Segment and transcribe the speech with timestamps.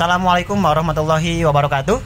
[0.00, 2.00] Assalamualaikum warahmatullahi wabarakatuh.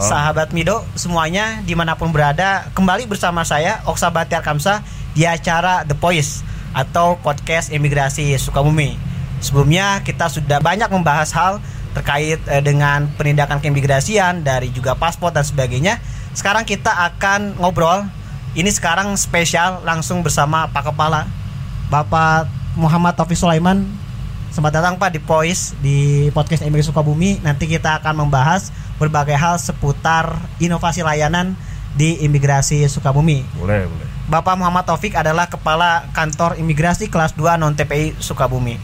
[0.00, 4.80] Sahabat Mido semuanya di mana pun berada Kembali bersama saya Oksa Batiar Kamsa
[5.12, 6.40] Di acara The Voice
[6.72, 8.96] Atau podcast imigrasi Sukabumi.
[9.44, 11.60] Sebelumnya kita sudah banyak membahas hal
[11.92, 16.00] Terkait eh, dengan penindakan keimigrasian Dari juga paspor dan sebagainya.
[16.32, 18.08] Sekarang kita akan ngobrol.
[18.56, 21.28] Ini sekarang spesial langsung bersama Pak Kepala
[21.92, 22.48] Bapak
[22.80, 24.08] Muhammad Taufik Sulaiman
[24.50, 27.38] Selamat datang Pak di Voice di podcast Imigrasi Sukabumi.
[27.38, 31.54] Nanti kita akan membahas berbagai hal seputar inovasi layanan
[31.94, 33.46] di Imigrasi Sukabumi.
[33.54, 34.06] Boleh, boleh.
[34.26, 38.74] Bapak Muhammad Taufik adalah kepala kantor imigrasi kelas 2 non TPI Sukabumi.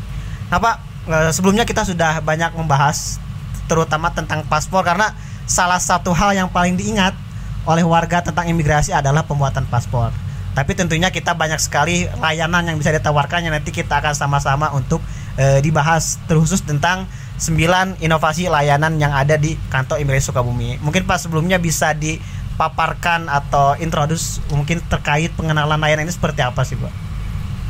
[0.55, 0.75] Nah, Pak,
[1.11, 3.19] eh, sebelumnya kita sudah banyak membahas
[3.67, 5.19] terutama tentang paspor karena
[5.51, 7.19] salah satu hal yang paling diingat
[7.67, 10.15] oleh warga tentang imigrasi adalah pembuatan paspor.
[10.55, 15.03] Tapi tentunya kita banyak sekali layanan yang bisa ditawarkan yang nanti kita akan sama-sama untuk
[15.37, 20.81] eh, dibahas terkhusus tentang 9 inovasi layanan yang ada di kantor imigrasi Sukabumi.
[20.81, 26.81] Mungkin Pak sebelumnya bisa dipaparkan atau introduce mungkin terkait pengenalan layanan ini seperti apa sih,
[26.81, 26.93] Pak?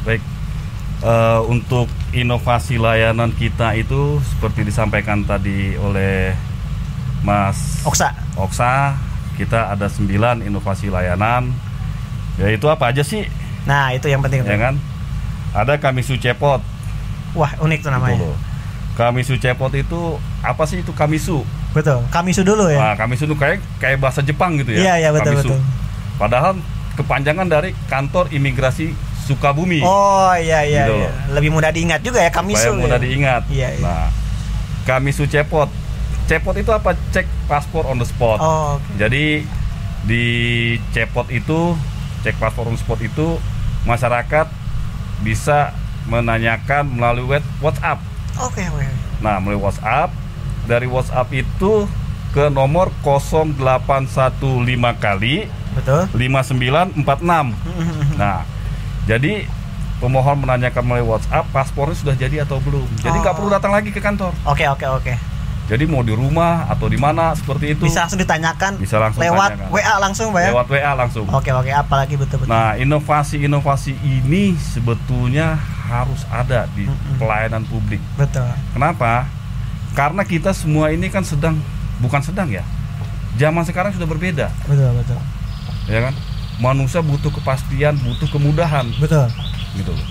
[0.07, 0.23] Baik.
[0.97, 6.33] Eh, untuk inovasi layanan kita itu seperti disampaikan tadi oleh
[7.21, 8.15] Mas Oksa.
[8.39, 8.97] Oksa,
[9.35, 11.51] kita ada 9 inovasi layanan.
[12.39, 13.27] Yaitu apa aja sih?
[13.67, 14.47] Nah, itu yang penting.
[14.47, 14.79] Ya kan?
[15.53, 16.76] Ada Kamisu Cepot.
[17.37, 18.19] Wah, unik tuh gitu namanya.
[18.25, 18.37] loh.
[18.97, 20.01] Kamisu Cepot itu
[20.41, 21.45] apa sih itu Kamisu?
[21.77, 22.01] Betul.
[22.09, 22.81] Kamisu dulu ya.
[22.81, 24.81] Nah, Kamisu itu kayak kayak bahasa Jepang gitu ya.
[24.81, 25.49] Iya, iya betul Kamisu.
[25.53, 25.61] betul.
[26.17, 26.53] Padahal
[26.97, 28.97] kepanjangan dari kantor imigrasi
[29.29, 29.85] Sukabumi.
[29.85, 31.11] Oh, iya iya, Gitu iya.
[31.29, 32.73] Lebih mudah diingat juga ya Kamisu.
[32.73, 33.05] supaya mudah ya.
[33.05, 33.43] diingat.
[33.53, 33.85] Iya, iya.
[33.85, 34.09] Nah,
[34.89, 35.69] Kamisu Cepot.
[36.25, 36.97] Cepot itu apa?
[37.13, 38.41] Cek paspor on the spot.
[38.41, 38.97] Oh, oke.
[38.97, 39.45] Jadi
[40.09, 40.25] di
[40.91, 41.77] Cepot itu
[42.25, 43.37] cek paspor on the spot itu
[43.85, 44.47] masyarakat
[45.21, 45.75] bisa
[46.07, 47.27] menanyakan melalui
[47.59, 47.99] WhatsApp.
[48.39, 48.87] Oke, oke.
[49.19, 50.13] Nah, melalui WhatsApp
[50.65, 51.87] dari WhatsApp itu
[52.31, 53.57] ke nomor 0815
[54.97, 56.03] kali Betul.
[56.13, 57.55] 5946.
[58.21, 58.45] Nah,
[59.05, 59.45] jadi
[59.97, 62.85] pemohon menanyakan melalui WhatsApp paspornya sudah jadi atau belum.
[62.99, 63.39] Jadi nggak Oh.
[63.41, 64.33] perlu datang lagi ke kantor.
[64.45, 65.13] Oke, oke, oke.
[65.67, 69.51] Jadi mau di rumah atau di mana seperti itu Bisa langsung ditanyakan Bisa langsung lewat
[69.59, 69.75] tanyakan.
[69.75, 70.49] WA langsung, Pak ya.
[70.55, 71.27] lewat WA langsung.
[71.27, 71.71] Oke, oke.
[71.71, 72.47] Apalagi betul-betul.
[72.47, 77.19] Nah, inovasi-inovasi ini sebetulnya harus ada di Mm-mm.
[77.19, 77.99] pelayanan publik.
[78.15, 78.47] Betul.
[78.71, 79.27] Kenapa?
[79.93, 81.59] Karena kita semua ini kan sedang
[81.99, 82.63] bukan sedang ya.
[83.35, 85.21] Zaman sekarang sudah berbeda, Betul, betul.
[85.87, 86.15] ya kan?
[86.57, 89.29] Manusia butuh kepastian, butuh kemudahan, Betul.
[89.75, 90.07] gitu loh.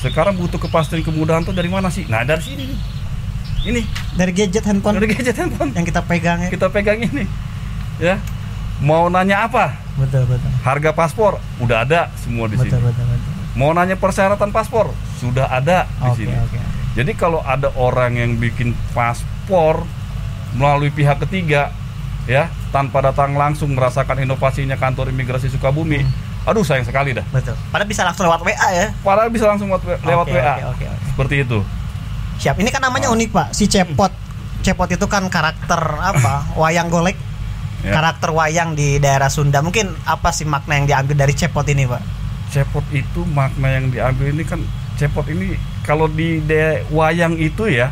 [0.00, 2.08] Sekarang butuh kepastian kemudahan tuh dari mana sih?
[2.08, 2.78] Nah, dari sini nih.
[3.64, 3.80] Ini
[4.12, 6.48] Dari gadget handphone dari gadget handphone yang kita pegang ya.
[6.48, 7.24] kita pegang ini.
[7.96, 8.20] Ya.
[8.78, 9.72] Mau nanya apa?
[9.96, 10.50] Betul, betul.
[10.60, 12.84] Harga paspor udah ada semua di Betul, sini.
[12.84, 13.32] betul, betul.
[13.54, 16.34] Mau nanya persyaratan paspor sudah ada di Oke, sini.
[16.36, 16.58] oke.
[16.94, 19.86] Jadi kalau ada orang yang bikin paspor
[20.52, 21.70] melalui pihak ketiga
[22.24, 26.10] ya tanpa datang langsung merasakan inovasinya kantor imigrasi Sukabumi, Hmm.
[26.44, 27.22] aduh sayang sekali dah.
[27.28, 27.54] Betul.
[27.68, 28.86] Padahal bisa langsung lewat WA ya.
[29.00, 30.42] Padahal bisa langsung lewat, lewat Oke, WA.
[30.52, 31.06] Oke, oke, oke.
[31.08, 31.58] Seperti itu.
[32.36, 32.56] Siap.
[32.56, 33.46] Ini kan namanya unik, Pak.
[33.50, 34.10] Si Cepot.
[34.60, 36.46] Cepot itu kan karakter apa?
[36.60, 37.16] Wayang golek.
[37.80, 37.92] Ya.
[37.92, 39.60] Karakter wayang di daerah Sunda.
[39.60, 42.00] Mungkin apa sih makna yang diambil dari Cepot ini, Pak?
[42.48, 44.64] Cepot itu makna yang diambil ini kan
[44.94, 45.52] cepot ini
[45.82, 47.90] kalau di de wayang itu ya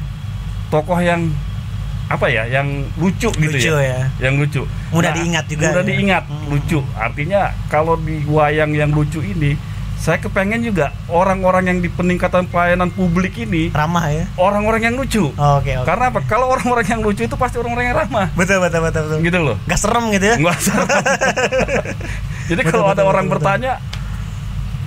[0.70, 1.28] tokoh yang
[2.06, 3.82] apa ya yang lucu gitu Lucu ya.
[3.82, 4.00] ya.
[4.22, 5.88] yang lucu Mudah diingat juga mudah ya.
[5.88, 6.46] diingat Hmm.
[6.46, 9.58] lucu artinya kalau di wayang yang lucu ini
[10.02, 14.26] saya kepengen juga orang-orang yang di peningkatan pelayanan publik ini Ramah ya.
[14.34, 15.86] orang-orang yang lucu Oke, oke.
[15.86, 19.18] karena apa kalau orang-orang yang lucu itu pasti orang-orang yang ramah Betul, betul, betul, betul.
[19.22, 20.36] gitu loh Gak serem gitu ya.
[20.36, 20.88] nggak salah
[22.50, 23.72] jadi Betul, kalau ada betul, orang betul, bertanya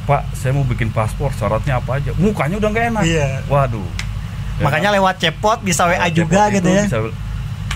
[0.06, 3.30] Pak saya mau bikin paspor syaratnya apa aja mukanya udah nggak enak Iya.
[3.48, 3.88] waduh
[4.56, 4.96] Ya Makanya kan?
[4.96, 6.84] lewat Cepot bisa WA Lewat juga gitu itu ya.
[6.86, 7.12] bisa Nah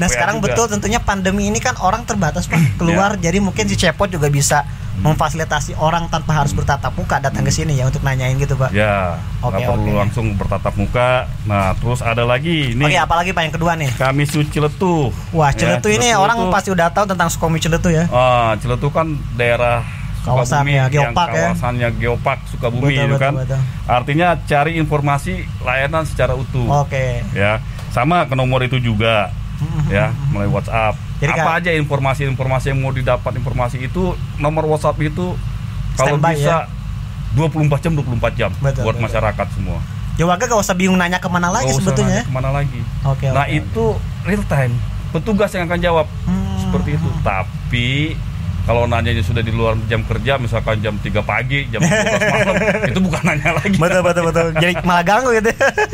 [0.02, 0.46] WA sekarang juga.
[0.52, 4.64] betul tentunya pandemi ini kan orang terbatas pak keluar jadi mungkin si Cepot juga bisa
[5.02, 8.70] memfasilitasi orang tanpa harus bertatap muka datang ke sini ya untuk nanyain gitu pak.
[8.70, 10.00] ya Oke, nggak perlu oke.
[10.00, 11.10] langsung bertatap muka
[11.44, 13.90] nah terus ada lagi Oke ini apalagi pak yang kedua nih.
[13.94, 17.90] kami Ciletuh Wah Ya, Ciletu ini Ciletuh orang itu- pasti udah tahu tentang Sukabumi Ciletu
[17.90, 18.06] ya.
[18.10, 19.82] ah Ciletuh kan daerah
[20.20, 21.48] Kawasannya Geopark ya.
[21.50, 23.60] kawasannya Geopark Sukabumi Betul, itu betul, kan betul.
[23.88, 27.24] artinya cari informasi layanan secara utuh Oke.
[27.32, 29.32] ya sama ke nomor itu juga
[29.88, 30.96] ya melalui WhatsApp.
[31.20, 34.04] Jadi apa kan- aja informasi-informasi yang mau didapat informasi itu
[34.40, 35.36] nomor WhatsApp itu
[35.94, 36.68] kalau bisa
[37.32, 39.06] 24 jam 24 jam Betul, buat betul.
[39.06, 39.80] masyarakat semua.
[40.16, 42.12] Ya warga gak usah bingung nanya ke mana lagi usah sebetulnya.
[42.14, 42.26] nanya ya.
[42.26, 42.80] ke mana lagi.
[43.06, 43.26] Oke.
[43.30, 43.84] nah oke, itu
[44.24, 44.74] real time.
[45.10, 46.56] Petugas yang akan jawab Hmm.
[46.58, 47.10] seperti itu.
[47.22, 47.88] Tapi
[48.70, 51.90] kalau nanyanya sudah di luar jam kerja misalkan jam 3 pagi jam 12
[52.30, 52.54] malam
[52.94, 53.74] itu bukan nanya lagi.
[53.82, 54.46] Betul betul betul.
[54.54, 55.50] Jadi malah ganggu gitu.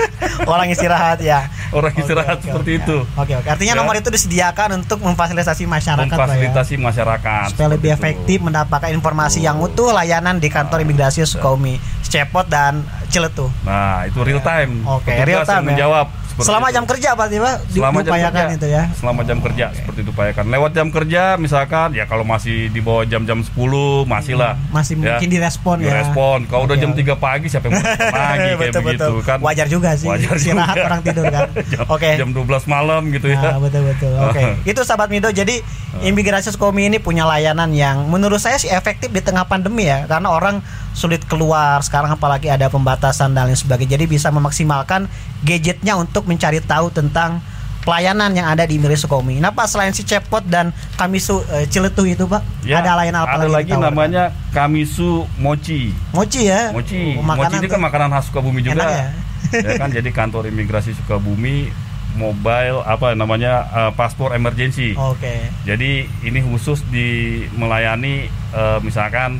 [0.51, 1.48] Orang istirahat ya.
[1.72, 2.80] Orang istirahat oke, seperti oke.
[2.83, 2.98] itu.
[3.16, 3.48] Oke oke.
[3.48, 3.80] Artinya Ya.
[3.80, 6.19] nomor itu disediakan untuk memfasilitasi masyarakat ya?
[6.19, 7.45] memfasilitasi masyarakat.
[7.56, 7.95] Supaya lebih itu.
[7.95, 13.48] efektif mendapatkan informasi yang utuh layanan di kantor imigrasi Sukabumi Cepot dan Ciletuh.
[13.63, 14.83] Nah itu real time.
[14.83, 15.69] Oke, Petugas real time yang ya.
[15.71, 16.06] menjawab
[16.36, 16.76] seperti selama itu.
[16.76, 17.28] jam kerja Pak?
[17.32, 18.44] Tiba selama jam kerja.
[18.52, 18.84] itu ya?
[19.00, 20.44] Selama jam kerja seperti itu upayakan.
[20.52, 23.56] Lewat jam kerja misalkan ya kalau masih di bawah jam-jam 10
[24.04, 24.60] masih lah.
[24.60, 25.88] Hmm, masih ya, mungkin direspon ya.
[25.96, 26.40] Direspon.
[26.52, 27.08] Kalau udah Oke, jam oke.
[27.08, 27.88] 3 pagi siapa yang mau
[28.20, 29.16] lagi kayak betul begitu betul.
[29.24, 29.38] kan?
[29.40, 30.08] Wajar juga sih.
[30.12, 30.88] Wajar istirahat juga.
[30.92, 31.48] orang tidur kan?
[31.96, 32.10] Oke.
[32.20, 33.40] jam 12 malam gitu ya.
[33.40, 34.12] Nah, betul betul.
[34.28, 34.44] Oke.
[34.68, 35.31] Itu sahabat Mido.
[35.31, 35.64] Jadi
[36.04, 40.28] imigrasi Sukabumi ini punya layanan yang menurut saya sih efektif di tengah pandemi ya, karena
[40.28, 40.60] orang
[40.95, 44.00] sulit keluar sekarang apalagi ada pembatasan dan lain sebagainya.
[44.00, 45.12] Jadi bisa memaksimalkan
[45.44, 47.44] gadgetnya untuk mencari tahu tentang
[47.83, 49.38] pelayanan yang ada di imigrasi Sukabumi.
[49.38, 53.38] Nah, Pak selain si Cepot dan Kamisu eh, Ciletuh itu, Pak, Ya, ada layanan apa
[53.38, 53.53] ada lagi?
[53.53, 53.92] lagi ditawarkan?
[53.94, 56.74] namanya Kamisu Mochi Mochi ya.
[56.74, 59.06] Mochi Oh, Mochi ini kan makanan khas Sukabumi juga Enak ya?
[59.69, 61.69] ya kan jadi kantor imigrasi Sukabumi
[62.15, 65.45] mobile apa namanya eh, paspor emergency Oke.
[65.62, 67.07] Jadi ini khusus di
[67.53, 69.38] melayani eh, misalkan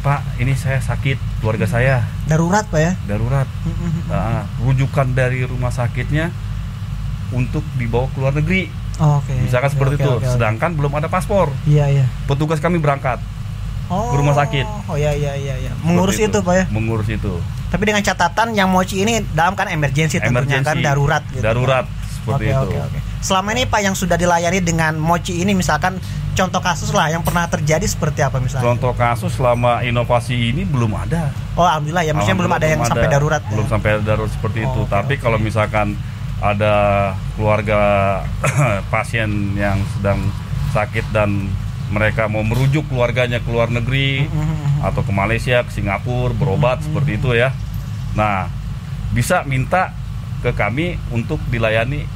[0.00, 2.92] Pak ini saya sakit keluarga saya Darurat, Pak ya.
[3.04, 3.44] darurat
[4.06, 6.32] Nah, rujukan dari rumah sakitnya
[7.30, 9.32] untuk dibawa ke luar negeri Oke.
[9.38, 10.32] misalkan Oke, seperti oke, itu oke, oke.
[10.34, 12.04] sedangkan belum ada paspor Iya, iya.
[12.24, 13.20] petugas kami berangkat
[13.86, 14.62] Oh, rumah sakit.
[14.86, 15.72] Oh iya iya iya iya.
[15.82, 16.64] Mengurus Seperti itu, Pak ya.
[16.70, 17.34] mengurus itu
[17.66, 20.62] Tapi dengan catatan yang mochi ini dalam kan emergency tentunya Emergency.
[20.64, 21.42] kan darurat gitu.
[21.42, 22.98] darurat seperti Oke itu oke oke.
[23.20, 26.00] Selama ini Pak yang sudah dilayani dengan mochi ini misalkan
[26.32, 28.64] contoh kasus lah yang pernah terjadi seperti apa misalnya?
[28.66, 32.88] contoh kasus selama inovasi ini belum ada Oh alhamdulillah ya, maksudnya belum ada yang Belum
[32.88, 33.14] sampai ada.
[33.14, 33.42] darurat.
[33.42, 33.50] ya?
[33.50, 35.20] belum sampai darurat seperti Oh, itu oke, tapi oke.
[35.20, 35.86] kalau misalkan
[36.40, 36.74] ada
[37.36, 37.80] keluarga
[38.94, 40.32] pasien yang sedang
[40.70, 41.50] sakit dan
[41.90, 44.80] mereka mau merujuk keluarganya ke luar negeri Mhm.
[44.80, 46.86] atau ke Malaysia ke Singapura berobat Hmm.
[46.88, 47.52] seperti itu ya
[48.10, 48.48] nah
[49.10, 49.92] bisa minta
[50.40, 52.06] ke kami untuk dilayani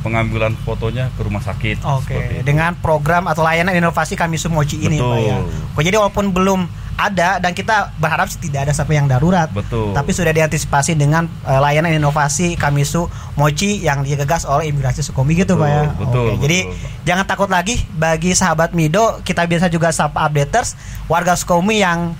[0.00, 2.44] pengambilan fotonya ke rumah sakit Oke, itu.
[2.44, 5.10] dengan program atau layanan inovasi kami Sumochi ini Betul.
[5.12, 5.36] Pak ya.
[5.76, 6.60] Oh, jadi walaupun belum
[7.00, 9.48] ada dan kita berharap sih tidak ada sampai yang darurat.
[9.48, 15.32] betul Tapi sudah diantisipasi dengan eh, layanan inovasi Kamisu Mochi yang digagas oleh Imigrasi Sukomi
[15.32, 15.82] gitu Betul, Pak ya.
[15.96, 16.76] betul, Oke, Jadi betul.
[17.08, 20.76] jangan takut lagi bagi sahabat Mido, kita biasa juga sapa updaters
[21.08, 22.12] warga Sukomi yang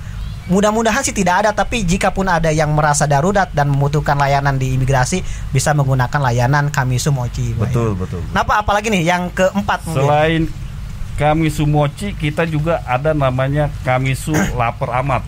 [0.50, 4.75] mudah-mudahan sih tidak ada tapi jika pun ada yang merasa darurat dan membutuhkan layanan di
[4.75, 5.23] imigrasi
[5.55, 7.55] bisa menggunakan layanan Kamisu Mochi.
[7.55, 7.61] Pak, ya.
[7.70, 10.02] betul betul Kenapa apalagi nih yang keempat mungkin?
[10.02, 10.43] Selain
[11.20, 15.23] Kamisu Mochi, kita juga ada namanya Kamisu Lapar Amat.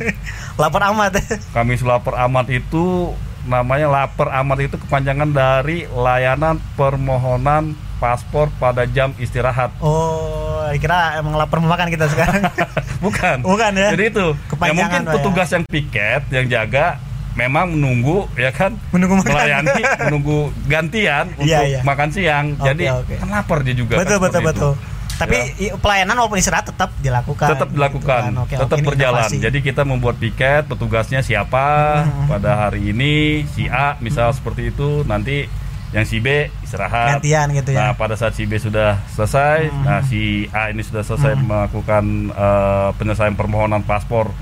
[0.60, 1.20] Lapar amat.
[1.54, 3.12] Kamisu Lapar Amat itu
[3.46, 9.72] namanya Lapar Amat itu kepanjangan dari layanan permohonan paspor pada jam istirahat.
[9.80, 10.44] Oh,
[10.74, 12.42] kira emang lapar mau makan kita sekarang.
[13.04, 13.40] Bukan.
[13.40, 13.88] Bukan ya?
[13.92, 14.26] Jadi itu.
[14.58, 15.12] Ya mungkin ya.
[15.12, 17.00] petugas yang piket yang jaga
[17.32, 19.28] memang menunggu ya kan Menunggu makan.
[19.28, 21.80] melayani menunggu gantian untuk Iya, iya.
[21.82, 22.46] makan siang.
[22.54, 23.14] Oke, Jadi oke.
[23.16, 23.94] kan lapar dia juga.
[23.96, 24.72] betul kan, betul betul.
[24.72, 24.94] itu.
[25.16, 25.72] Tapi Ya.
[25.74, 27.48] pelayanan walaupun istirahat tetap dilakukan.
[27.48, 28.42] tetap dilakukan, gitu kan.
[28.42, 29.20] Oke, tetap oke, berjalan.
[29.22, 29.36] inovasi.
[29.40, 31.64] Jadi kita membuat piket, petugasnya siapa
[32.04, 32.28] Hmm.
[32.28, 33.14] pada hari ini,
[33.48, 35.48] si A misal seperti itu, nanti
[35.88, 37.18] yang si B istirahat.
[37.18, 37.94] gantian gitu Nah, ya.
[37.94, 39.82] pada saat si B sudah selesai, Hmm.
[39.82, 41.44] nah si A ini sudah selesai Hmm.
[41.44, 44.34] melakukan eh, penyelesaian permohonan paspor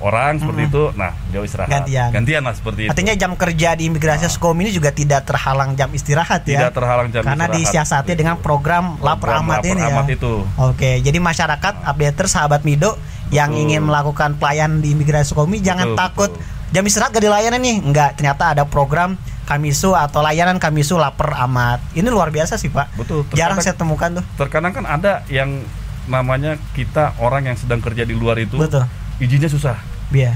[0.00, 1.86] orang seperti itu, nah dia istirahat.
[1.86, 2.10] Hmm.
[2.10, 2.42] Gantian.
[2.42, 3.22] lah seperti Artinya itu.
[3.22, 6.66] jam kerja di imigrasi Sukomi ini juga tidak terhalang jam istirahat ya.
[6.66, 7.62] Tidak terhalang jam Karena istirahat.
[7.62, 8.18] disiasati Gitu.
[8.18, 9.94] dengan program Program amat Lapor ini ya.
[9.94, 10.32] Amat itu.
[10.60, 12.98] Oke, jadi masyarakat updater sahabat Mido
[13.30, 13.62] yang Betul.
[13.62, 16.72] ingin melakukan pelayanan di imigrasi Sukomi jangan Betul, takut betul.
[16.72, 17.76] jam istirahat gak dilayani nih.
[17.80, 21.82] Enggak, ternyata ada program Kamisu atau layanan Kamisu lapar amat.
[21.92, 22.94] Ini luar biasa sih, Pak.
[22.94, 23.26] Betul.
[23.32, 24.24] Jarang Terkadang- saya temukan tuh.
[24.36, 25.62] terkadang kan ada yang
[26.02, 28.82] namanya kita orang yang sedang kerja di luar itu Betul.
[29.18, 29.78] izinnya susah.
[30.10, 30.34] Iya.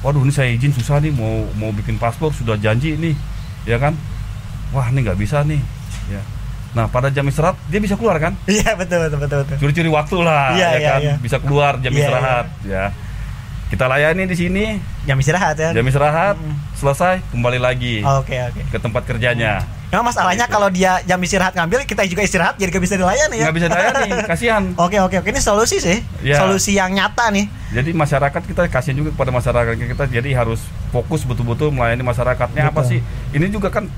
[0.00, 3.14] Waduh ini saya izin susah nih mau mau bikin paspor sudah janji nih,
[3.64, 3.94] ya kan?
[4.70, 5.60] Wah ini nggak bisa nih,
[6.08, 6.18] ya.
[6.72, 8.32] Nah pada jam istirahat dia bisa keluar kan?
[8.48, 9.56] Iya, betul betul betul betul.
[9.60, 11.00] Curi-curi waktu lah, Iya, ya iya, kan?
[11.02, 11.14] iya.
[11.18, 12.84] Bisa keluar jam Iya, istirahat, ya.
[13.72, 15.72] Kita layani di sini, Jam istirahat ya.
[15.72, 16.54] jam istirahat Mm.
[16.76, 18.68] selesai kembali lagi Oke, oke.
[18.68, 19.64] ke tempat kerjanya.
[19.88, 20.52] Memang masalahnya Gitu.
[20.52, 23.44] kalau dia jam istirahat ngambil, kita juga istirahat jadi gak bisa dilayani ya.
[23.44, 24.62] Nggak bisa dilayani, kasihan.
[24.76, 26.36] Oke oke oke ini solusi sih, Ya.
[26.36, 27.48] solusi yang nyata nih.
[27.72, 32.76] Jadi masyarakat kita kasihan juga kepada masyarakat kita jadi harus fokus betul-betul melayani masyarakatnya apa
[32.78, 32.90] Betul.
[32.90, 33.00] sih?
[33.32, 33.88] Ini juga kan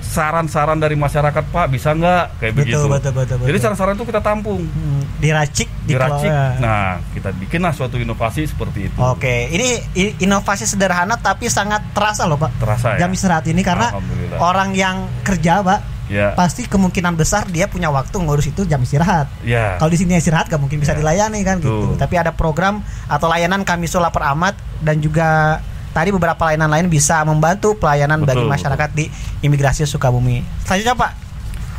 [0.00, 2.86] saran-saran dari masyarakat Pak bisa nggak kayak Betul, begitu?
[2.88, 3.46] betul, betul, betul.
[3.48, 6.28] Jadi saran-saran itu kita tampung, Hmm, diracik, diracik.
[6.28, 6.60] dikelola.
[6.60, 8.98] Nah kita bikinlah suatu inovasi seperti itu.
[8.98, 9.80] Oke, ini
[10.18, 12.52] inovasi sederhana tapi sangat terasa loh pak.
[12.56, 13.04] Terasa ya.
[13.04, 13.92] Jam istirahat ini karena
[14.36, 16.38] orang yang kerja pak Ya.
[16.38, 19.26] pasti kemungkinan besar dia punya waktu ngurus itu jam istirahat.
[19.42, 19.74] Ya.
[19.74, 21.02] Kalau di sini istirahat gak mungkin bisa Ya.
[21.02, 21.66] dilayani kan gitu.
[21.66, 21.98] Betul.
[21.98, 22.78] Tapi ada program
[23.10, 25.58] atau layanan kami lapor amat dan juga
[25.96, 29.08] tadi beberapa layanan lain bisa membantu pelayanan bagi Betul, masyarakat di
[29.40, 30.44] imigrasi Sukabumi.
[30.68, 31.12] Selanjutnya Pak,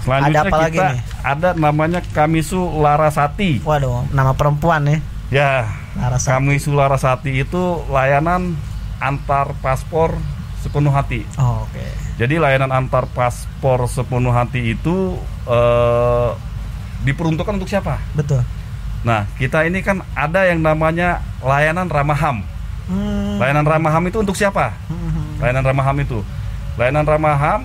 [0.01, 1.01] Selanjutnya Ada apa lagi kita nih?
[1.21, 3.62] ada namanya Kamisu Larasati.
[3.62, 4.97] waduh nama perempuan ya.
[5.29, 5.51] Ya.
[5.93, 6.33] Larasati.
[6.33, 8.57] Kamisu Larasati itu layanan
[8.97, 10.17] antar paspor
[10.65, 11.21] sepenuh hati.
[11.38, 11.86] Oh, Oke.
[12.17, 15.13] Jadi layanan antar paspor sepenuh hati itu
[15.45, 16.29] eh,
[17.05, 18.01] diperuntukkan untuk siapa?
[18.17, 18.41] Betul.
[19.05, 22.56] Nah, kita ini kan ada yang namanya layanan ramah HAM.
[22.88, 23.36] Hmm.
[23.38, 24.72] Layanan ramah HAM itu untuk siapa?
[24.88, 25.38] Hmm.
[25.38, 26.20] Layanan ramah HAM itu.
[26.75, 27.62] Layanan ramah HAM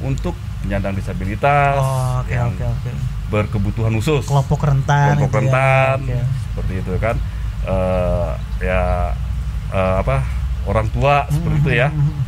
[0.00, 2.90] untuk penyandang disabilitas Oh, oke yang oke oke.
[3.28, 4.24] berkebutuhan khusus.
[4.24, 5.14] Kelompok rentan.
[5.14, 5.40] Kelompok itu ya.
[5.42, 6.18] rentan Oke.
[6.46, 7.16] seperti itu kan.
[7.62, 8.30] Eh,
[8.62, 8.82] ya
[9.70, 10.22] eh, apa?
[10.64, 11.88] Orang tua seperti itu ya.
[11.90, 12.22] Hmm.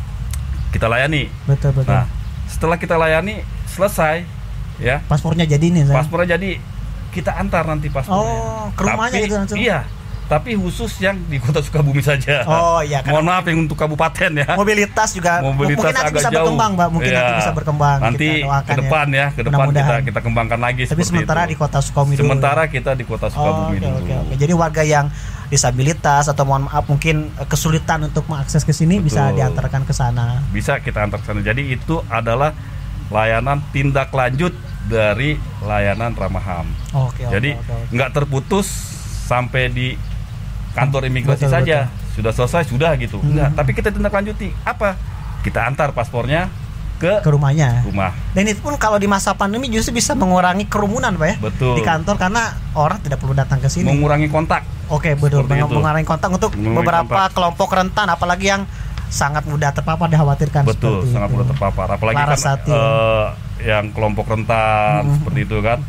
[0.69, 1.27] Kita layani.
[1.43, 1.89] Betul betul.
[1.89, 2.05] Nah,
[2.45, 4.21] setelah kita layani selesai
[4.77, 5.83] ya, Paspornya jadi nih.
[5.83, 5.95] Saya.
[5.97, 6.61] paspornya jadi
[7.09, 8.21] kita antar nanti paspornya.
[8.37, 9.57] Oh, ke rumahnya Tapi- gitu langsung?
[9.57, 9.79] Iya,
[10.29, 12.45] tapi khusus yang di Kota Sukabumi saja.
[12.45, 14.53] Oh, iya, Mohon maaf yang untuk kabupaten ya.
[14.53, 16.33] Mobilitas juga Mobilitas mungkin nanti bisa jauh.
[16.45, 16.89] berkembang, Mbak.
[16.93, 17.17] Mungkin Iya.
[17.17, 17.97] nanti bisa berkembang.
[17.99, 21.49] Nanti ke depan ya, ke depan kita kita kembangkan lagi Tapi sementara itu.
[21.49, 22.21] di Kota Sukabumi dulu.
[22.23, 23.97] Sementara kita di Kota Oh, Sukabumi oke, dulu.
[23.99, 24.33] oke, oke.
[24.37, 25.05] Jadi warga yang
[25.49, 30.45] disabilitas atau mohon maaf mungkin kesulitan untuk mengakses ke sini bisa diantarkan ke sana.
[30.47, 31.41] Bisa kita antar ke sana.
[31.41, 32.53] Jadi itu adalah
[33.09, 34.53] layanan tindak lanjut
[34.85, 36.67] dari layanan ramah HAM.
[36.95, 37.85] Oke, oke, Jadi oke, oke.
[37.91, 38.67] nggak terputus
[39.25, 39.87] sampai di
[40.71, 41.77] kantor imigrasi Betul, saja.
[42.11, 43.17] Sudah selesai sudah gitu.
[43.17, 43.51] Hmm.
[43.51, 44.51] Tapi kita tindak lanjuti.
[44.61, 44.95] Apa?
[45.39, 46.51] Kita antar paspornya
[46.97, 47.79] ke ke rumahnya.
[47.81, 48.11] rumah.
[48.33, 51.35] Dan itu pun kalau di masa pandemi justru bisa mengurangi kerumunan, Pak ya.
[51.39, 51.73] Betul.
[51.73, 53.87] Di kantor karena orang tidak perlu datang ke sini.
[53.87, 54.67] Mengurangi kontak.
[54.87, 55.47] Oke, betul.
[55.47, 55.73] Meng- itu.
[55.73, 57.31] Mengurangi kontak untuk Mengurangi beberapa kontak.
[57.31, 58.63] kelompok rentan apalagi yang
[59.07, 61.33] sangat mudah terpapar dikhawatirkan Betul, sangat itu.
[61.33, 61.87] mudah terpapar.
[61.89, 62.29] Apalagi kan
[62.67, 63.25] eh,
[63.63, 65.15] yang kelompok rentan Mhm.
[65.17, 65.79] seperti itu kan.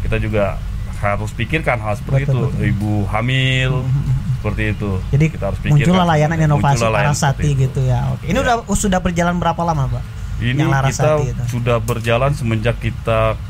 [0.00, 0.56] Kita juga
[0.96, 2.40] harus pikirkan hal seperti Betul, itu.
[2.48, 2.64] betul.
[2.66, 4.13] Ibu hamil Mhm.
[4.44, 4.90] Seperti itu.
[5.08, 8.00] Jadi kita harus muncullah layanan inovasi Muncullah layanan Larasati gitu ya.
[8.12, 8.24] Oke.
[8.28, 8.42] Ini Ya.
[8.44, 10.02] udah sudah berjalan berapa lama, Pak?
[10.36, 11.42] Ini yang kita itu.
[11.48, 13.40] sudah berjalan semenjak kita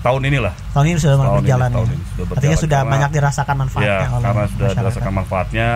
[0.00, 0.54] tahun inilah.
[0.70, 1.90] Tahun ini sudah Tahun ini, berjalan tahun ya.
[1.90, 4.76] ini sudah Artinya berjalan, sudah karena- banyak dirasakan manfaatnya Ya, oleh karena sudah masyarakat.
[4.78, 5.68] dirasakan manfaatnya,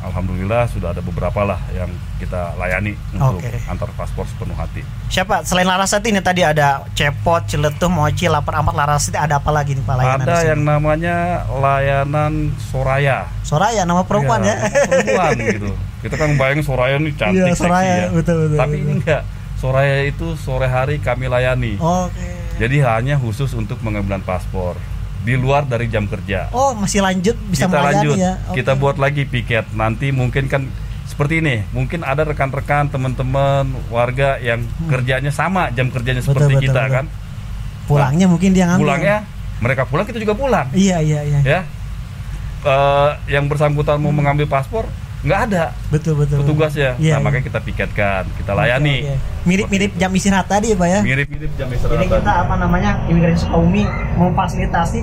[0.00, 3.60] alhamdulillah sudah ada beberapa lah yang kita layani untuk Oke.
[3.68, 4.80] antar paspor sepenuh hati.
[5.08, 9.76] Siapa selain Larasati ini tadi ada Cepot, Ciletuh, Mochi, Lapar Amat, Larasati ada apa lagi
[9.76, 11.16] nih Pak layanan ada yang namanya
[11.48, 12.32] layanan
[12.72, 13.28] Soraya.
[13.44, 14.56] Soraya nama perempuan ya.
[14.56, 15.70] Iya, Perempuan gitu.
[16.00, 18.08] Kita kan bayangin Soraya nih cantik Iya, seksi Soraya, ya.
[18.12, 18.84] betul, betul, Tapi betul.
[18.84, 19.22] ini enggak.
[19.60, 21.76] Soraya itu sore hari kami layani.
[21.76, 22.28] Oke.
[22.56, 24.76] Jadi hanya khusus untuk pengambilan paspor
[25.20, 26.48] di luar dari jam kerja.
[26.50, 28.40] Oh, masih lanjut bisa kita lanjut, ya.
[28.48, 28.60] Oke.
[28.60, 29.68] kita buat lagi piket.
[29.72, 30.64] Nanti mungkin kan
[31.04, 36.32] seperti ini, mungkin ada rekan-rekan teman-teman warga yang kerjanya sama jam kerjanya Hmm.
[36.32, 36.96] Betul, seperti betul, kita betul.
[36.96, 37.06] kan.
[37.84, 38.86] pulangnya mungkin dia ngambil.
[38.86, 39.16] Pulangnya
[39.58, 41.40] mereka pulang kita juga pulang, Iya, iya, iya.
[41.42, 41.60] ya.
[42.60, 44.20] Eh, yang bersangkutan mau Hmm.
[44.20, 44.86] mengambil paspor
[45.20, 46.40] nggak ada Betul, betul.
[46.40, 47.20] petugasnya, Iya, nah iya.
[47.20, 48.96] makanya kita piketkan, kita layani.
[49.04, 49.14] oke.
[49.42, 51.00] Mirip-mirip jam istirahat tadi ya, Pak ya.
[51.00, 52.08] Mirip-mirip jam Jadi istirahat.
[52.16, 53.84] kita apa namanya imigrasi Sukabumi
[54.16, 55.00] memfasilitasi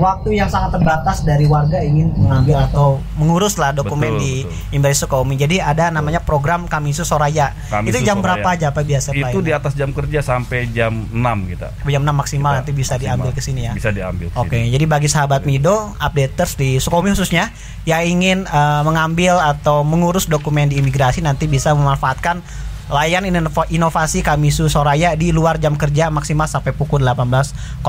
[0.00, 4.32] waktu yang sangat terbatas dari warga ingin mengambil atau mengurus lah dokumen Betul, di
[4.72, 5.36] imigrasi Sukabumi.
[5.36, 7.52] Jadi ada namanya program Kamisu Soraya.
[7.68, 8.40] Kamisu itu jam Soraya.
[8.40, 9.08] berapa aja Pak biasa?
[9.12, 11.68] Itu di atas jam kerja sampai jam 6 kita.
[11.76, 13.04] Sampai jam 6 maksimal Kita nanti bisa maksimal.
[13.04, 13.72] diambil ke sini ya.
[13.76, 14.26] Bisa diambil.
[14.32, 14.72] ke Oke, sini.
[14.72, 17.52] jadi bagi sahabat Mido, updaters di Sukabumi khususnya
[17.84, 22.40] yang ingin eh, mengambil atau mengurus dokumen di imigrasi nanti bisa memanfaatkan
[22.90, 27.86] layan inova- inovasi Kamisu Soraya di luar jam kerja maksimal sampai pukul 18.00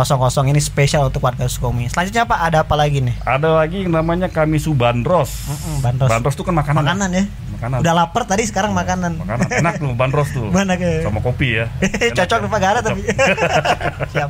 [0.47, 1.89] ini spesial untuk warga Sukabumi.
[1.89, 3.15] Selanjutnya Pak, ada apa lagi nih?
[3.25, 5.49] Ada lagi yang namanya Kamisu Bandros.
[5.49, 6.09] Mm-mm, bandros.
[6.09, 6.81] Bandros itu kan makanan.
[6.85, 7.23] Makanan ya.
[7.57, 7.77] Makanan.
[7.81, 9.21] Udah lapar tadi sekarang makanan.
[9.21, 10.47] Makanan enak tuh bandros tuh.
[10.53, 11.01] Mana ke?
[11.01, 11.65] Sama kopi ya.
[12.09, 12.47] Enak Cocok ya.
[12.47, 12.81] ada Cocok.
[12.85, 13.01] tapi.
[14.13, 14.29] Siap.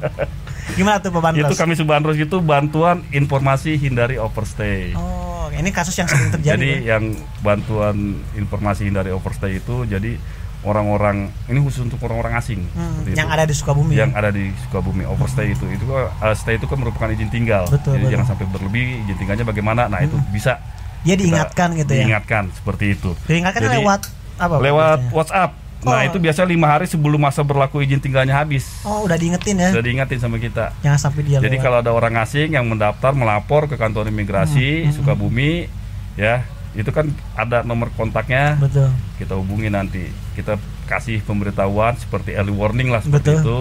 [0.75, 1.51] Gimana tuh Pak Bandros?
[1.51, 4.95] Itu Kamisu Bandros itu bantuan informasi hindari overstay.
[4.95, 6.55] Oh, ini kasus yang sering terjadi.
[6.55, 6.95] jadi ya?
[6.95, 10.15] yang bantuan informasi hindari overstay itu jadi
[10.63, 13.33] orang-orang ini khusus untuk orang-orang asing Hmm, yang itu.
[13.33, 13.93] ada di Sukabumi.
[13.93, 17.65] yang ada di Sukabumi overstay itu itu kan, uh, stay itu kan merupakan izin tinggal
[17.65, 18.13] Betul, jadi betul.
[18.13, 20.61] jangan sampai berlebih izin tinggalnya bagaimana nah itu bisa
[21.01, 22.05] kita diingatkan gitu ya.
[22.05, 24.01] diingatkan seperti itu Diingatkan Jadi, lewat
[24.37, 24.55] apa?
[24.55, 25.15] Lewat biasanya?
[25.15, 25.51] WhatsApp
[25.81, 26.05] nah Oh.
[26.05, 29.73] itu biasa lima hari sebelum masa berlaku izin tinggalnya habis Oh, udah diingetin ya.
[29.73, 31.63] sudah diingatin sama kita Jangan sampai dia jadi lewat.
[31.63, 35.65] kalau ada orang asing yang mendaftar melapor ke kantor imigrasi Hmm, hmm, Sukabumi
[36.13, 38.93] ya itu kan ada nomor kontaknya betul.
[39.17, 43.41] kita hubungi nanti kita kasih pemberitahuan seperti early warning lah seperti Betul.
[43.41, 43.57] itu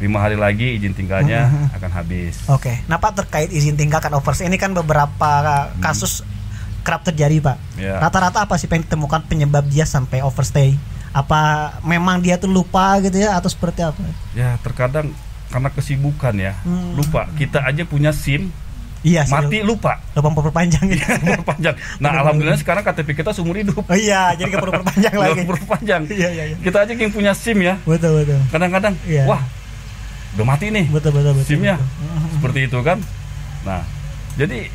[0.00, 1.76] lima hari lagi izin tinggalnya Mhm.
[1.76, 2.72] akan habis Oke.
[2.86, 5.30] Nah, Pak terkait izin tinggalkan overstay ini kan beberapa
[5.78, 6.24] kasus
[6.80, 7.56] kerap terjadi, Pak.
[7.76, 8.00] Ya.
[8.00, 10.80] Rata-rata apa sih yang ditemukan penyebab dia sampai overstay
[11.10, 13.98] Apa memang dia tuh lupa gitu ya atau seperti apa?
[14.30, 15.10] Ya terkadang
[15.50, 16.94] karena kesibukan ya Hmm.
[16.94, 17.26] lupa.
[17.34, 18.54] Kita aja punya SIM
[19.00, 19.32] Iya sih.
[19.32, 19.96] mati lupa.
[20.12, 21.00] Lupa memperpanjang gitu.
[21.40, 21.72] Perpanjang.
[21.98, 23.80] Nah alhamdulillah sekarang KTP kita seumur hidup.
[23.80, 25.42] Oh iya, jadi nggak perlu perpanjang Nggak lagi.
[25.48, 26.02] perpanjang.
[26.06, 26.56] Iya iya iya.
[26.58, 27.80] Kita aja yang punya SIM ya.
[27.82, 28.36] Betul betul.
[28.48, 29.24] Kadang-kadang Iya.
[29.24, 29.40] wah
[30.30, 31.48] udah mati nih Betul betul betul.
[31.48, 31.80] SIM-nya.
[32.36, 33.00] Seperti itu kan.
[33.64, 33.80] Nah
[34.36, 34.68] jadi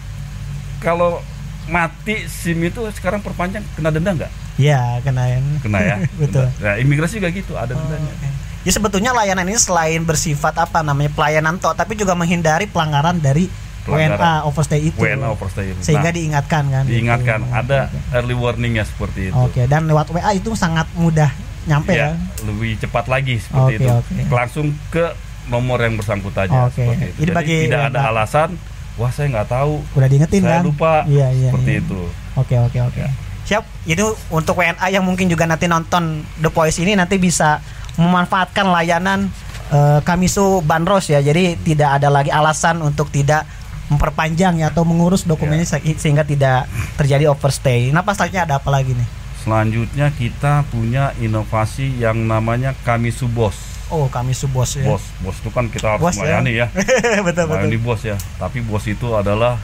[0.78, 1.22] kalau
[1.66, 4.32] mati SIM itu sekarang perpanjang kena denda nggak?
[4.56, 5.96] Iya, kena yang Kena ya.
[6.22, 6.50] betul.
[6.60, 8.10] Nah imigrasi juga gitu ada Oh, dendanya.
[8.10, 8.28] oke.
[8.66, 13.46] Ya sebetulnya layanan ini selain bersifat apa namanya pelayanan toh, tapi juga menghindari pelanggaran dari
[13.86, 14.18] Pelanggaran.
[14.18, 14.98] WNA overstay itu.
[14.98, 15.80] WNA overstay itu.
[15.80, 16.84] Sehingga Nah, diingatkan kan.
[16.84, 17.54] diingatkan gitu.
[17.54, 18.00] ada Oke.
[18.12, 19.38] early warningnya seperti itu.
[19.38, 21.30] Oke, dan lewat WA itu sangat mudah
[21.66, 22.14] nyampe ya.
[22.14, 23.90] ya, lebih cepat lagi seperti Oke, itu.
[23.92, 24.14] oke.
[24.28, 25.06] Langsung ke
[25.46, 26.82] nomor yang bersangkutan Oke.
[26.82, 27.16] seperti itu.
[27.16, 28.10] Jadi Jadi, bagi tidak ada WNA.
[28.12, 28.50] alasan,
[28.96, 30.62] wah saya nggak tahu, Udah diingetin saya kan?
[30.64, 31.50] lupa, Iya, iya.
[31.50, 31.82] seperti iya.
[31.82, 32.00] itu.
[32.36, 33.00] Oke, oke, oke.
[33.00, 33.10] Ya.
[33.46, 33.64] Siap.
[33.86, 36.04] Itu untuk WNA yang mungkin juga nanti nonton
[36.36, 37.62] The Voice ini nanti bisa
[37.96, 39.30] memanfaatkan layanan
[39.68, 41.18] eh, Kamisu Bandros ya.
[41.20, 43.46] Jadi tidak ada lagi alasan untuk tidak
[43.88, 45.78] memperpanjang ya atau mengurus dokumennya Ya.
[45.78, 46.66] se- sehingga tidak
[46.96, 47.90] terjadi overstay.
[47.90, 49.08] Nah, pas selanjutnya ada apa lagi nih?
[49.40, 53.54] Selanjutnya kita punya inovasi yang namanya Kamisu Bos.
[53.88, 54.82] Oh, Kamisu Bos ya.
[54.84, 56.42] Bos, bos itu kan kita harus Bos ya.
[56.42, 56.68] melayani ya.
[57.28, 57.62] betul betul.
[57.62, 58.18] melayani bos ya.
[58.36, 59.62] Tapi bos itu adalah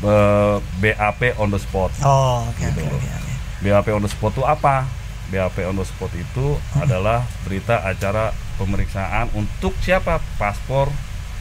[0.00, 1.90] eh, BAP on the spot.
[2.00, 2.78] Oh, oke Gitu.
[2.78, 3.08] oke oke.
[3.10, 3.32] oke.
[3.58, 4.86] BAP on the spot itu apa?
[5.26, 10.22] BAP on the spot itu adalah berita acara pemeriksaan untuk siapa?
[10.38, 10.86] Paspor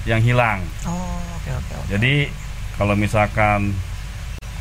[0.06, 0.62] yang hilang.
[0.86, 1.88] Oh, oke oke oke.
[1.90, 2.30] Jadi
[2.78, 3.74] kalau misalkan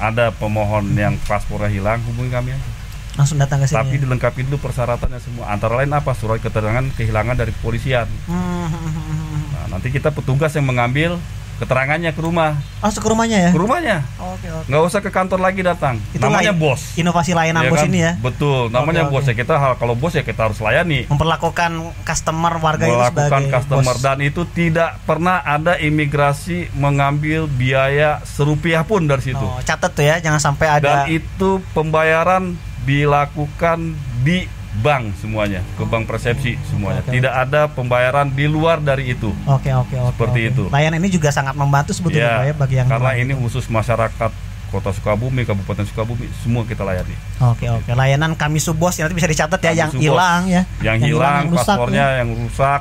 [0.01, 2.71] ada pemohon yang paspornya hilang, hubungi kami aja.
[3.15, 3.79] Langsung datang ke sini.
[3.79, 4.01] Tapi ya?
[4.03, 5.55] dilengkapi dulu persyaratannya semua.
[5.55, 6.11] Antara lain apa?
[6.19, 8.11] Surat keterangan kehilangan dari kepolisian.
[8.27, 9.43] Hmm, hmm, hmm, hmm.
[9.55, 11.15] Nah, nanti kita petugas yang mengambil
[11.57, 12.59] keterangannya ke rumah.
[12.79, 13.51] Langsung ke rumahnya ya?
[13.51, 13.97] Ke rumahnya.
[14.19, 14.67] Oke oke.
[14.67, 15.97] Nggak usah ke kantor lagi datang.
[16.11, 16.95] Itu namanya bos.
[16.95, 17.89] Inovasi layanan Ya bos kan?
[17.89, 18.13] ini ya.
[18.17, 21.07] Betul, namanya Oke, bos ya kita hal- kalau bos ya kita harus layani.
[21.07, 21.71] Memperlakukan
[22.03, 24.03] customer warga itu Melakukan sebagai customer bos.
[24.03, 29.41] dan itu tidak pernah ada imigrasi mengambil biaya serupiah pun dari situ.
[29.41, 31.07] Oh, catat tuh ya, jangan sampai ada.
[31.07, 34.45] Dan itu pembayaran dilakukan di
[34.83, 36.99] bank semuanya, ke bank persepsi semuanya.
[37.07, 37.15] oke.
[37.15, 39.31] Tidak ada pembayaran di luar dari itu.
[39.47, 40.11] Oke oke oke.
[40.19, 40.51] Seperti oke.
[40.51, 40.65] itu.
[40.75, 44.33] Layanan ini juga sangat membantu sebetulnya Pak, ya bagi yang karena ini khusus masyarakat
[44.75, 47.15] Kota Sukabumi, Kabupaten Sukabumi, semua kita layani.
[47.39, 47.95] Oke oke.
[47.95, 50.63] Layanan kami subos nanti bisa dicatat ya Kami yang hilang ya.
[50.83, 52.19] Yang, hilang, yang rusak paspornya ya.
[52.25, 52.81] yang rusak.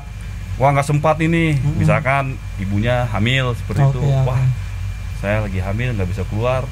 [0.57, 1.81] Wah nggak sempat ini, Mm-mm.
[1.81, 3.99] misalkan ibunya hamil seperti Oke, itu.
[4.05, 4.25] oke.
[4.29, 4.41] Wah,
[5.17, 6.65] saya lagi hamil nggak bisa keluar.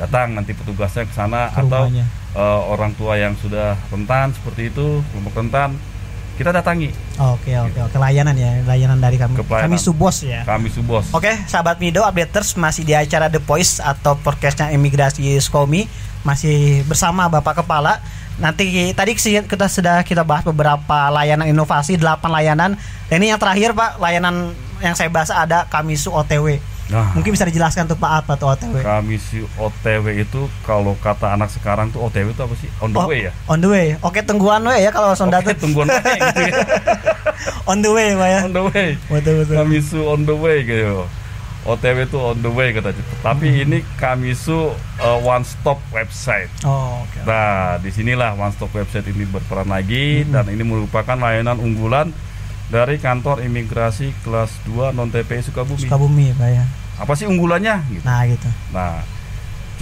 [0.00, 2.08] Datang nanti petugasnya ke sana atau rumahnya.
[2.34, 5.76] Eh, orang tua yang sudah rentan seperti itu, kelompok rentan,
[6.40, 6.88] kita datangi
[7.20, 7.96] Oke oke oke.
[8.00, 9.36] Layanan ya, layanan dari kami.
[9.36, 9.76] Ke pelayanan.
[9.76, 10.40] Kami subos ya.
[10.48, 11.12] kami subos.
[11.12, 15.84] Oke, sahabat Mido updaters masih di acara The Voice atau podcastnya Imigrasi Skomi
[16.24, 18.00] masih bersama Bapak Kepala.
[18.40, 22.80] Nanti tadi kita sudah kita bahas beberapa layanan inovasi, 8 layanan.
[23.12, 26.56] Dan ini yang terakhir Pak, layanan yang saya bahas ada Kamisu OTW.
[26.90, 28.82] Nah, Mungkin bisa dijelaskan tuh Pak apa tuh OTW?
[28.82, 32.66] kami si OTW itu kalau kata anak sekarang tuh OTW itu apa sih?
[32.78, 33.32] On the Oh, way ya?
[33.46, 33.94] On the way.
[34.00, 35.64] Oke, tungguan we ya kalau Sonda Oke, tuh.
[35.64, 36.54] tungguan pakai gitu ya.
[37.70, 38.40] On the way Pak ya.
[38.42, 38.88] on the way.
[39.06, 39.54] Betul betul.
[39.56, 41.06] Kamisu on the way gitu.
[41.60, 43.62] OTW itu on the way kata Tapi Hmm.
[43.62, 46.48] ini Kamisu uh, one stop website.
[46.62, 47.20] Oh, oke.
[47.22, 50.32] Nah, di sinilah one stop website ini berperan lagi Hmm.
[50.34, 52.10] dan ini merupakan layanan unggulan
[52.70, 55.82] dari kantor imigrasi kelas 2 non TPI Sukabumi.
[55.82, 56.64] Sukabumi Pak ya.
[57.02, 57.82] Apa sih unggulannya?
[57.90, 58.06] Gitu.
[58.06, 58.48] Nah, gitu.
[58.70, 59.02] Nah,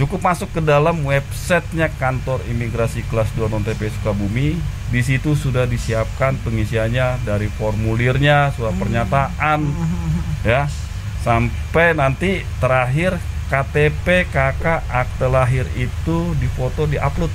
[0.01, 4.57] cukup masuk ke dalam websitenya kantor imigrasi kelas 2 non TPI Sukabumi.
[4.89, 9.69] Di situ sudah disiapkan pengisiannya dari formulirnya, surat pernyataan,
[10.49, 10.65] ya,
[11.21, 13.21] sampai nanti terakhir
[13.53, 17.29] KTP, KK, akte lahir itu difoto, diupload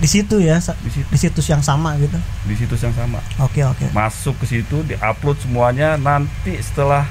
[0.00, 2.16] Di situ ya, di situ, di situs yang sama gitu.
[2.42, 3.20] di situs yang sama.
[3.38, 3.92] Oke, oke.
[3.92, 5.94] Masuk ke situ, diupload semuanya.
[5.94, 7.04] Nanti setelah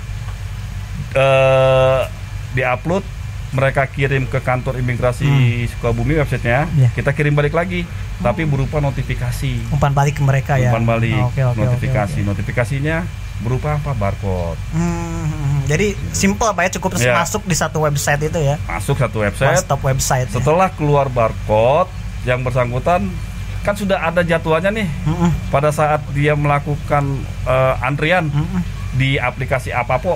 [1.13, 2.02] eh
[2.49, 3.06] diupload,
[3.49, 5.25] mereka kirim ke kantor imigrasi
[5.67, 6.65] Sukabumi websitenya.
[6.71, 6.89] Iya.
[6.91, 7.86] Kita kirim balik lagi,
[8.19, 9.69] tapi berupa notifikasi.
[9.69, 10.69] umpan balik ke mereka ya.
[10.69, 12.19] Umpan balik, Oke, oke, oke, notifikasi.
[12.19, 12.28] oke.
[12.28, 13.06] Notifikasinya
[13.39, 13.93] berupa apa?
[13.93, 14.58] Barcode.
[14.71, 17.13] Hmm, jadi simple pak ya cukup Ya.
[17.15, 18.58] masuk di satu website itu ya.
[18.65, 19.62] Masuk satu One website.
[19.62, 20.28] stop website.
[20.28, 20.41] ya.
[20.41, 21.89] Setelah keluar barcode,
[22.27, 23.08] yang bersangkutan
[23.60, 24.88] kan sudah ada jadwalnya nih.
[25.03, 27.03] Mm-mm, Pada saat dia melakukan
[27.43, 28.62] eh, antrian mm-mm.
[28.95, 30.15] di aplikasi Apapo,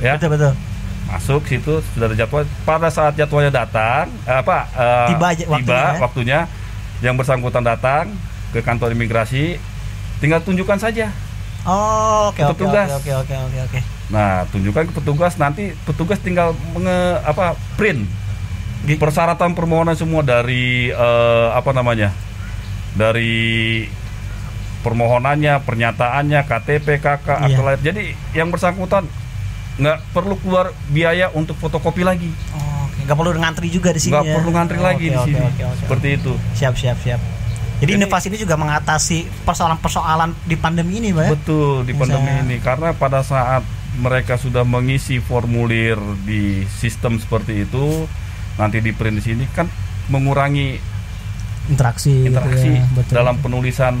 [0.00, 0.52] ya Betul betul.
[1.10, 2.44] masuk situ sudah ada jadwal.
[2.64, 6.00] Pada saat jadwalnya datang, eh, apa eh, Tiba aja waktunya, tiba ya.
[6.00, 6.38] waktunya,
[7.04, 8.08] yang bersangkutan datang
[8.50, 9.60] ke kantor imigrasi,
[10.18, 11.12] tinggal tunjukkan saja.
[11.68, 13.80] Oh, oke Ke oke oke oke oke.
[14.08, 18.08] Nah, tunjukkan ke petugas nanti petugas tinggal menge, apa print
[18.86, 22.12] persyaratan permohonan semua dari eh, apa namanya
[22.90, 23.84] dari
[24.80, 27.44] permohonannya, pernyataannya, KTP, KK, Iya.
[27.46, 27.80] akte lahir.
[27.82, 29.04] Jadi yang bersangkutan
[29.76, 34.12] nggak perlu keluar biaya untuk fotokopi lagi, Oh, Oke, nggak perlu ngantri juga di sini.
[34.12, 34.34] nggak ya?
[34.34, 35.40] perlu ngantri Oh, lagi oke, di oke, sini.
[35.42, 36.32] oke, oke, Seperti itu.
[36.54, 37.20] Siap, siap, siap.
[37.80, 41.22] Jadi, Jadi- inovasi ini juga mengatasi persoalan-persoalan di pandemi ini, Pak.
[41.22, 41.30] ya?
[41.30, 43.64] Betul di Bisa- pandemi ini karena pada saat
[43.96, 48.04] mereka sudah mengisi formulir di sistem seperti itu,
[48.60, 49.64] nanti di print di sini kan
[50.12, 50.92] mengurangi
[51.70, 52.84] Interaksi, gitu interaksi ya.
[52.92, 53.14] Betul.
[53.14, 53.94] dalam penulisan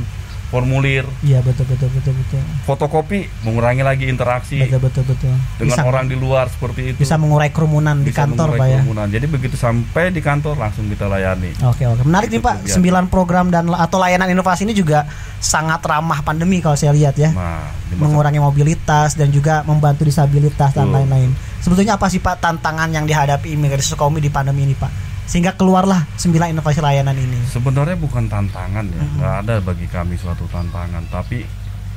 [0.50, 1.06] formulir.
[1.22, 2.42] Iya, betul, betul, betul, betul.
[2.64, 5.30] Fotokopi mengurangi lagi interaksi Betul, betul, betul.
[5.56, 6.98] dengan bisa, orang di luar seperti itu.
[6.98, 8.74] bisa mengurai kerumunan di Bisa kantor, mengurai Pak ya.
[8.76, 9.06] kerumunan.
[9.08, 11.54] Jadi begitu sampai di kantor langsung kita layani.
[11.62, 12.74] Oke oke menarik nih Itu Pak kegiatan.
[12.74, 15.06] sembilan program dan atau layanan inovasi ini juga
[15.38, 20.74] sangat ramah pandemi kalau saya lihat ya Nah, di mengurangi mobilitas dan juga membantu disabilitas
[20.74, 21.30] dan lain-lain.
[21.60, 25.09] Sebetulnya apa sih Pak tantangan yang dihadapi imigrasi Sukabumi di pandemi ini Pak?
[25.30, 27.38] Sehingga keluarlah sembilan inovasi layanan ini.
[27.46, 29.14] Sebenarnya bukan tantangan ya, Mhm.
[29.14, 31.06] nggak ada bagi kami suatu tantangan.
[31.06, 31.46] Tapi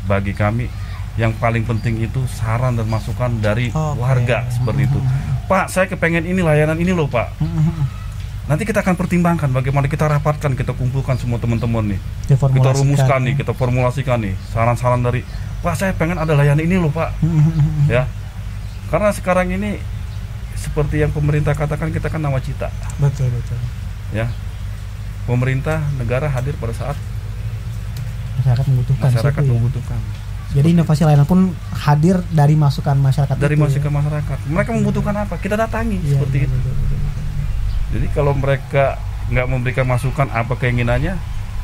[0.05, 0.69] bagi kami
[1.17, 3.97] yang paling penting itu saran dan masukan dari Oke.
[3.97, 4.99] warga seperti itu.
[5.49, 7.33] Pak, saya kepengen ini layanan ini loh Pak.
[8.43, 11.99] Nanti kita akan pertimbangkan bagaimana kita rapatkan, kita kumpulkan semua teman-teman nih.
[12.27, 15.23] Kita rumuskan nih, kita formulasikan nih saran-saran dari
[15.63, 17.17] Pak saya pengen ada layanan ini loh Pak.
[17.87, 18.03] Ya,
[18.91, 19.79] karena sekarang ini
[20.55, 22.69] seperti yang pemerintah katakan kita kan nawacita.
[22.97, 23.57] betul betul.
[24.11, 24.29] Ya,
[25.25, 26.97] pemerintah negara hadir pada saat
[28.33, 29.53] Masyarakat membutuhkan masyarakat situ ya.
[29.55, 29.99] membutuhkan.
[30.53, 31.39] Jadi inovasi layanan pun
[31.73, 33.65] hadir dari masukan masyarakat Dari itu ya.
[33.65, 35.35] masukan masyarakat, mereka membutuhkan apa?
[35.37, 36.53] Kita datangi Iya, seperti iya, itu.
[36.53, 37.23] betul, betul, betul.
[37.93, 38.85] Jadi kalau mereka
[39.29, 41.13] nggak memberikan masukan apa keinginannya,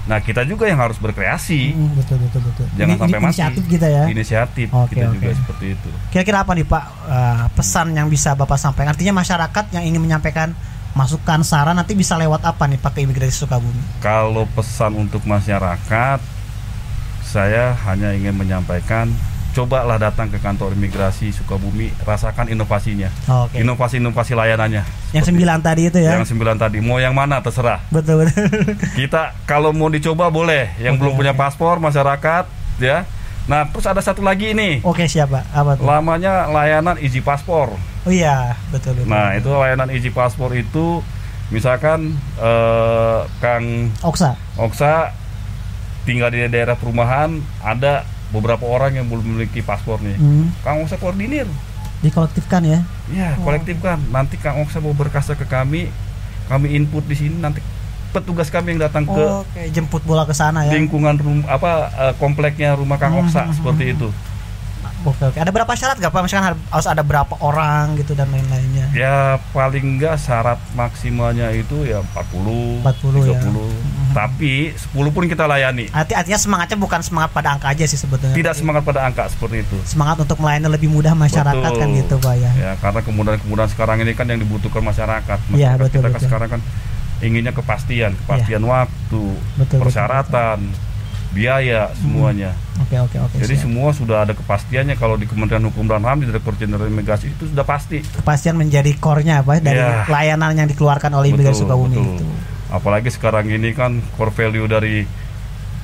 [0.10, 1.70] nah kita juga yang harus berkreasi.
[1.72, 2.66] Mm, betul betul betul.
[2.74, 3.30] Jangan Ini- sampai ini mati.
[3.30, 4.04] inisiatif kita ya.
[4.10, 5.16] Inisiatif Oke, kita oke.
[5.16, 5.90] juga seperti itu.
[6.10, 8.98] Kira-kira apa nih Pak eh, pesan yang bisa Bapak sampaikan?
[8.98, 10.58] Artinya masyarakat yang ingin menyampaikan
[10.90, 13.78] masukan saran nanti bisa lewat apa nih Pak ke Imigrasi Sukabumi?
[14.02, 16.20] Kalau pesan untuk masyarakat,
[17.22, 19.14] saya hanya ingin menyampaikan,
[19.50, 23.60] cobalah datang ke kantor imigrasi Sukabumi, rasakan inovasinya, Oke.
[23.60, 24.84] inovasi-inovasi layanannya.
[25.10, 26.12] yang Seperti sembilan tadi itu ya.
[26.16, 27.82] Yang sembilan tadi, mau yang mana terserah.
[27.90, 28.46] Betul betul.
[29.00, 31.40] Kita kalau mau dicoba boleh, yang Oke, belum punya oke.
[31.42, 32.46] paspor masyarakat,
[32.78, 33.10] ya.
[33.50, 35.42] Nah, terus ada satu lagi ini, Oke siapa?
[35.50, 35.84] Apa tuh?
[35.90, 37.74] lamanya layanan izin paspor.
[38.06, 39.10] Oh iya betul betul.
[39.10, 41.02] Nah, itu layanan izin paspor itu,
[41.50, 44.38] misalkan eh, Kang Oksa.
[44.62, 45.10] Oksa
[46.06, 50.16] tinggal di daerah perumahan, ada beberapa orang yang belum memiliki paspor nih.
[50.16, 51.50] Hmm, Kang Oksa koordinir,
[52.00, 52.80] dikolektifkan ya.
[53.10, 53.44] ya Oh.
[53.44, 53.98] kolektifkan.
[54.10, 55.90] Nanti Kang Oksa mau berkasnya ke kami,
[56.46, 57.36] kami input di sini.
[57.36, 57.60] Nanti
[58.10, 60.74] petugas kami yang datang ke Oke jemput bola ke sana ya.
[60.74, 63.94] lingkungan rum apa eh, kompleknya rumah Kang Hmm, Oksa hmm, seperti hmm.
[63.98, 64.10] itu.
[65.00, 65.38] Oke oke.
[65.40, 66.22] Ada berapa syarat gak Pak?
[66.28, 68.92] Misalkan harus ada berapa orang gitu dan lain-lainnya.
[68.92, 73.40] Ya paling enggak syarat maksimalnya itu ya 40, 40 ya.
[73.40, 73.48] 30.
[73.48, 73.99] Hmm.
[74.12, 75.88] Tapi 10 pun kita layani.
[75.90, 78.32] Arti artinya semangatnya bukan semangat pada angka aja sih sebetulnya.
[78.32, 79.78] Tidak semangat pada angka seperti itu.
[79.84, 81.80] semangat untuk melayani lebih mudah masyarakat Betul.
[81.80, 82.52] kan gitu Pak ya.
[82.54, 85.38] Ya, karena kemudahan-kemudahan sekarang ini kan yang dibutuhkan masyarakat.
[85.50, 86.26] Iya, Masyarakat betul, kita kan betul.
[86.26, 86.62] sekarang kan
[87.20, 89.24] inginnya kepastian, kepastian waktu,
[89.56, 90.60] Betul, betul, persyaratan,
[91.30, 92.56] biaya semuanya.
[92.80, 93.36] Oke oke oke.
[93.38, 93.64] Jadi siap.
[93.64, 97.46] semua sudah ada kepastiannya kalau di Kementerian Hukum dan HAM di Direktur Jenderal Imigrasi itu
[97.46, 98.02] sudah pasti.
[98.02, 100.08] kepastian menjadi core-nya apa dari Iya.
[100.08, 102.16] layanan yang dikeluarkan oleh Imigrasi Betul, Sukabumi betul.
[102.16, 102.26] itu.
[102.70, 105.04] Apalagi sekarang ini kan core value dari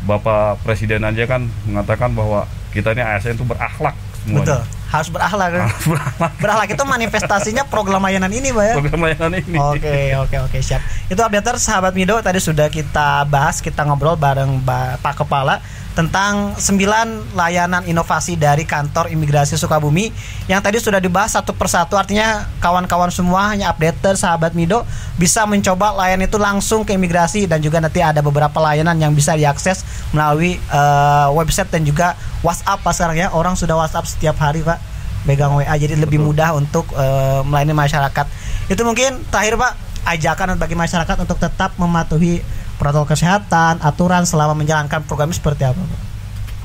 [0.05, 4.61] Bapak Presiden aja kan mengatakan bahwa kita ini ASN itu berakhlak Betul.
[4.85, 4.93] Semuanya.
[4.93, 5.49] Harus berakhlak.
[5.49, 5.61] kan?
[5.67, 6.31] Harus berakhlak.
[6.37, 8.73] berakhlak itu manifestasinya program layanan ini, Pak ya.
[8.77, 9.57] Program layanan ini.
[9.57, 10.81] Oke, oke, oke, siap.
[11.09, 15.59] Itu updater sahabat Mido tadi sudah kita bahas, kita ngobrol bareng Ba- Pak Kepala
[15.95, 20.11] tentang 9 layanan inovasi dari kantor imigrasi Sukabumi
[20.51, 24.83] yang tadi sudah dibahas satu persatu artinya kawan-kawan semua hanya updater sahabat Mido
[25.15, 29.39] bisa mencoba layanan itu langsung ke imigrasi dan juga nanti ada beberapa layanan yang bisa
[29.39, 34.67] diakses melalui eh, website dan juga WhatsApp Pak sekarang ya orang sudah WhatsApp setiap hari
[34.67, 34.84] Pak
[35.25, 36.27] pegang WA jadi lebih Betul.
[36.31, 38.25] mudah untuk eh, melayani masyarakat
[38.69, 39.73] itu mungkin terakhir Pak
[40.05, 42.45] ajakan bagi masyarakat untuk tetap mematuhi
[42.77, 46.01] protokol kesehatan aturan selama menjalankan program seperti apa Pak?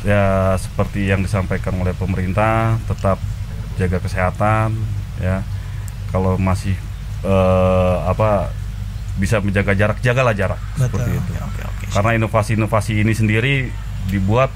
[0.00, 3.20] ya seperti yang disampaikan oleh pemerintah tetap
[3.76, 4.76] jaga kesehatan
[5.20, 5.44] ya
[6.12, 6.76] kalau masih
[7.24, 8.52] eh, apa
[9.20, 11.84] bisa menjaga jarak jagalah jarak seperti itu Oke, oke, oke.
[11.92, 13.54] karena inovasi-inovasi ini sendiri
[14.08, 14.48] dibuat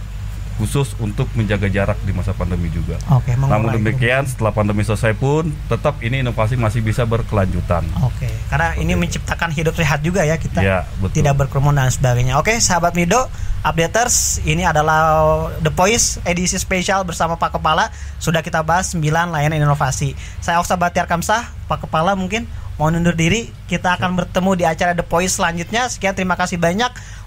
[0.61, 5.15] khusus untuk menjaga jarak di masa pandemi juga Oke, namun mengurai demikian setelah pandemi selesai
[5.19, 9.01] pun tetap ini inovasi masih bisa berkelanjutan Oke, karena ini Oke.
[9.07, 10.61] menciptakan hidup sehat juga ya kita.
[10.61, 12.37] ya betul Tidak berkerumun dan sebagainya.
[12.41, 13.31] Oke, sahabat Mido,
[13.63, 17.89] updaters, ini adalah The Voice edisi spesial bersama Pak Kepala.
[18.19, 20.19] Sudah kita bahas 9 layanan inovasi.
[20.43, 23.55] Saya Oksa Batiar Kamsah, Pak Kepala mungkin mau undur diri.
[23.71, 25.87] Kita akan bertemu di acara The Voice selanjutnya.
[25.87, 26.91] Sekian terima kasih banyak.